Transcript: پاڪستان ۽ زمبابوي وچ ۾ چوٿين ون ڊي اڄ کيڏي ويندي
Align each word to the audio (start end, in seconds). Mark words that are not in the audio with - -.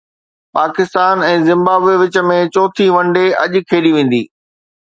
پاڪستان 0.57 1.21
۽ 1.27 1.43
زمبابوي 1.49 1.95
وچ 2.05 2.15
۾ 2.31 2.39
چوٿين 2.57 2.89
ون 2.97 3.05
ڊي 3.19 3.27
اڄ 3.45 3.53
کيڏي 3.71 3.91
ويندي 3.99 4.23